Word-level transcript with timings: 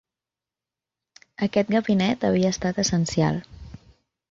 Aquest 1.49 1.69
gabinet 1.75 2.27
havia 2.31 2.53
estat 2.57 2.83
essencial. 2.87 3.41